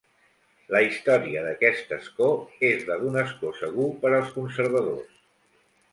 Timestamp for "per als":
4.07-4.37